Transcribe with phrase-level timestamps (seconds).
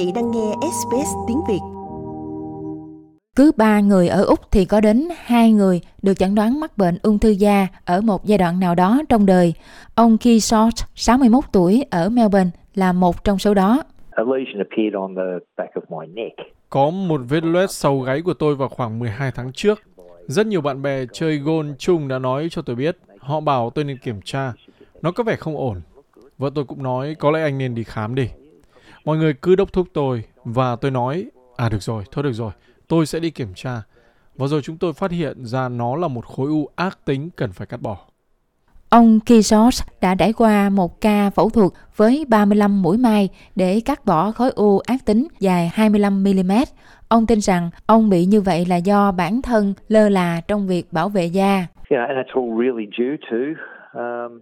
[0.00, 1.60] vị đang nghe SBS tiếng Việt.
[3.36, 6.98] Cứ 3 người ở Úc thì có đến 2 người được chẩn đoán mắc bệnh
[7.02, 9.54] ung thư da ở một giai đoạn nào đó trong đời.
[9.94, 13.82] Ông Keith Short, 61 tuổi, ở Melbourne là một trong số đó.
[16.70, 19.80] Có một vết loét sau gáy của tôi vào khoảng 12 tháng trước.
[20.26, 22.96] Rất nhiều bạn bè chơi gôn chung đã nói cho tôi biết.
[23.18, 24.52] Họ bảo tôi nên kiểm tra.
[25.02, 25.80] Nó có vẻ không ổn.
[26.38, 28.28] Vợ tôi cũng nói có lẽ anh nên đi khám đi.
[29.04, 32.52] Mọi người cứ đốc thúc tôi và tôi nói, à được rồi, thôi được rồi,
[32.88, 33.82] tôi sẽ đi kiểm tra.
[34.36, 37.52] Và rồi chúng tôi phát hiện ra nó là một khối u ác tính cần
[37.52, 37.98] phải cắt bỏ.
[38.90, 44.04] Ông Kisos đã trải qua một ca phẫu thuật với 35 mũi mai để cắt
[44.04, 46.64] bỏ khối u ác tính dài 25mm.
[47.08, 50.92] Ông tin rằng ông bị như vậy là do bản thân lơ là trong việc
[50.92, 51.66] bảo vệ da.
[53.92, 54.40] Um,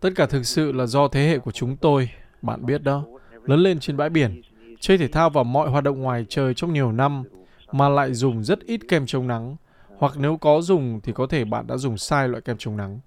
[0.00, 2.10] Tất cả thực sự là do thế hệ của chúng tôi,
[2.42, 3.04] bạn biết đó.
[3.44, 4.42] Lớn lên trên bãi biển,
[4.80, 7.24] chơi thể thao và mọi hoạt động ngoài trời trong nhiều năm,
[7.72, 9.56] mà lại dùng rất ít kem chống nắng.
[9.98, 13.00] Hoặc nếu có dùng thì có thể bạn đã dùng sai loại kem chống nắng.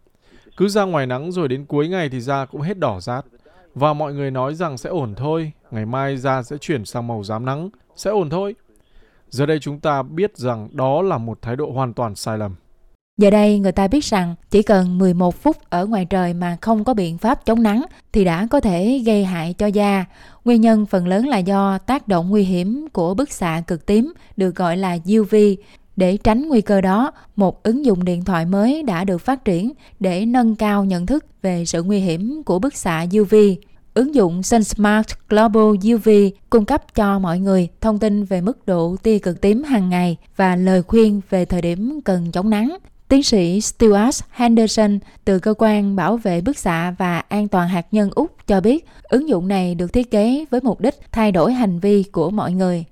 [0.57, 3.25] Cứ ra ngoài nắng rồi đến cuối ngày thì da cũng hết đỏ rát.
[3.75, 7.23] Và mọi người nói rằng sẽ ổn thôi, ngày mai da sẽ chuyển sang màu
[7.23, 8.55] rám nắng, sẽ ổn thôi.
[9.29, 12.55] Giờ đây chúng ta biết rằng đó là một thái độ hoàn toàn sai lầm.
[13.17, 16.83] Giờ đây người ta biết rằng chỉ cần 11 phút ở ngoài trời mà không
[16.83, 20.05] có biện pháp chống nắng thì đã có thể gây hại cho da.
[20.45, 24.13] Nguyên nhân phần lớn là do tác động nguy hiểm của bức xạ cực tím
[24.37, 25.35] được gọi là UV.
[25.95, 29.71] Để tránh nguy cơ đó, một ứng dụng điện thoại mới đã được phát triển
[29.99, 33.35] để nâng cao nhận thức về sự nguy hiểm của bức xạ UV.
[33.93, 36.09] Ứng dụng SunSmart Global UV
[36.49, 40.17] cung cấp cho mọi người thông tin về mức độ tia cực tím hàng ngày
[40.35, 42.77] và lời khuyên về thời điểm cần chống nắng.
[43.11, 47.85] Tiến sĩ Stuart Henderson từ cơ quan bảo vệ bức xạ và an toàn hạt
[47.91, 51.53] nhân Úc cho biết ứng dụng này được thiết kế với mục đích thay đổi
[51.53, 52.85] hành vi của mọi người.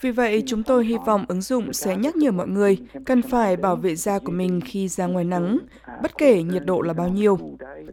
[0.00, 3.56] Vì vậy, chúng tôi hy vọng ứng dụng sẽ nhắc nhở mọi người cần phải
[3.56, 5.58] bảo vệ da của mình khi ra ngoài nắng,
[6.02, 7.38] bất kể nhiệt độ là bao nhiêu.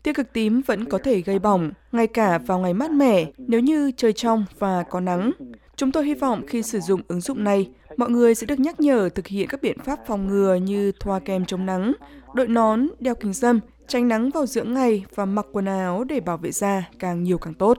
[0.03, 3.59] Tia cực tím vẫn có thể gây bỏng, ngay cả vào ngày mát mẻ nếu
[3.59, 5.31] như trời trong và có nắng.
[5.77, 8.79] Chúng tôi hy vọng khi sử dụng ứng dụng này, mọi người sẽ được nhắc
[8.79, 11.93] nhở thực hiện các biện pháp phòng ngừa như thoa kem chống nắng,
[12.33, 16.19] đội nón, đeo kính râm, tránh nắng vào giữa ngày và mặc quần áo để
[16.19, 17.77] bảo vệ da càng nhiều càng tốt.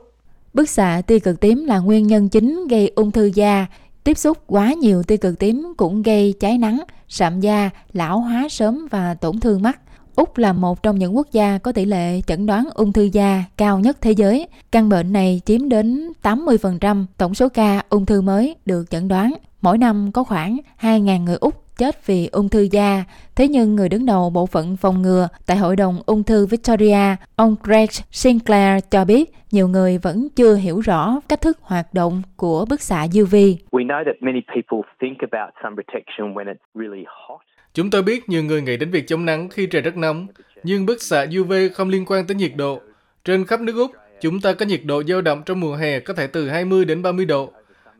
[0.54, 3.66] Bức xạ tia cực tím là nguyên nhân chính gây ung thư da.
[4.04, 8.46] Tiếp xúc quá nhiều tia cực tím cũng gây cháy nắng, sạm da, lão hóa
[8.50, 9.80] sớm và tổn thương mắt.
[10.18, 13.44] Úc là một trong những quốc gia có tỷ lệ chẩn đoán ung thư da
[13.56, 14.48] cao nhất thế giới.
[14.72, 19.34] Căn bệnh này chiếm đến 80% tổng số ca ung thư mới được chẩn đoán.
[19.62, 23.04] Mỗi năm có khoảng 2.000 người Úc chết vì ung thư da.
[23.36, 27.16] Thế nhưng người đứng đầu bộ phận phòng ngừa tại Hội đồng ung thư Victoria,
[27.36, 32.22] ông Greg Sinclair cho biết nhiều người vẫn chưa hiểu rõ cách thức hoạt động
[32.36, 33.34] của bức xạ UV.
[33.70, 37.40] We know that many people think about sun protection when it's really hot.
[37.78, 40.26] Chúng tôi biết nhiều người nghĩ đến việc chống nắng khi trời rất nóng,
[40.62, 42.80] nhưng bức xạ UV không liên quan tới nhiệt độ.
[43.24, 46.14] Trên khắp nước Úc, chúng ta có nhiệt độ dao động trong mùa hè có
[46.14, 47.52] thể từ 20 đến 30 độ.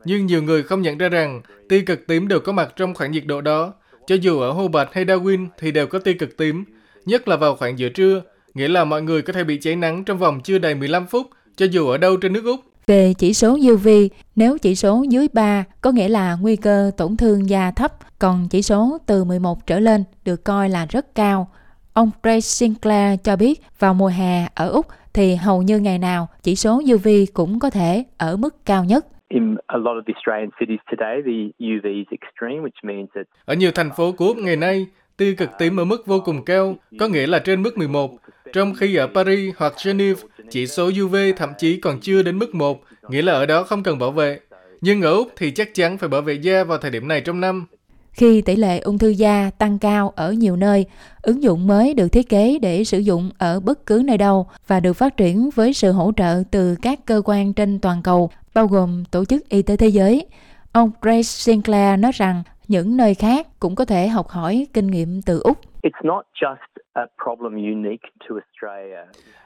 [0.05, 3.11] Nhưng nhiều người không nhận ra rằng tia cực tím đều có mặt trong khoảng
[3.11, 3.73] nhiệt độ đó.
[4.07, 6.65] Cho dù ở Hobart hay Darwin thì đều có tia cực tím,
[7.05, 8.21] nhất là vào khoảng giữa trưa,
[8.53, 11.27] nghĩa là mọi người có thể bị cháy nắng trong vòng chưa đầy 15 phút,
[11.55, 12.59] cho dù ở đâu trên nước Úc.
[12.89, 13.87] Về chỉ số UV,
[14.35, 18.47] nếu chỉ số dưới 3 có nghĩa là nguy cơ tổn thương da thấp, còn
[18.49, 21.47] chỉ số từ 11 trở lên được coi là rất cao.
[21.93, 26.27] Ông Grace Sinclair cho biết vào mùa hè ở Úc thì hầu như ngày nào
[26.43, 29.05] chỉ số UV cũng có thể ở mức cao nhất.
[33.45, 34.85] Ở nhiều thành phố của Úc ngày nay,
[35.17, 38.11] tia cực tím ở mức vô cùng cao, có nghĩa là trên mức 11,
[38.53, 40.21] trong khi ở Paris hoặc Geneva,
[40.51, 43.83] chỉ số UV thậm chí còn chưa đến mức 1, nghĩa là ở đó không
[43.83, 44.39] cần bảo vệ.
[44.81, 47.41] Nhưng ở Úc thì chắc chắn phải bảo vệ da vào thời điểm này trong
[47.41, 47.65] năm.
[48.11, 50.85] Khi tỷ lệ ung thư da tăng cao ở nhiều nơi,
[51.21, 54.79] ứng dụng mới được thiết kế để sử dụng ở bất cứ nơi đâu và
[54.79, 58.67] được phát triển với sự hỗ trợ từ các cơ quan trên toàn cầu, bao
[58.67, 60.25] gồm Tổ chức Y tế Thế giới.
[60.71, 65.21] Ông Grace Sinclair nói rằng những nơi khác cũng có thể học hỏi kinh nghiệm
[65.21, 65.57] từ Úc.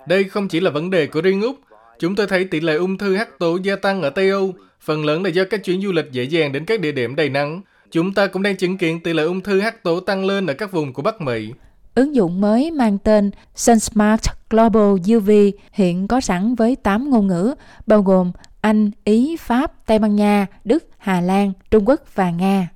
[0.08, 1.56] Đây không chỉ là vấn đề của riêng Úc.
[2.00, 5.06] Chúng tôi thấy tỷ lệ ung thư hắc tố gia tăng ở Tây Âu, phần
[5.06, 7.62] lớn là do các chuyến du lịch dễ dàng đến các địa điểm đầy nắng.
[7.92, 10.54] Chúng ta cũng đang chứng kiến tỷ lệ ung thư hắc tố tăng lên ở
[10.54, 11.54] các vùng của Bắc Mỹ.
[11.96, 15.31] Ứng dụng mới mang tên SunSmart Global UV
[15.72, 17.56] hiện có sẵn với 8 ngôn ngữ,
[17.88, 18.31] bao gồm
[18.62, 22.68] Anh, Ý, Pháp, Tây Ban Nha, Đức, Hà Lan, Trung Quốc và Nga.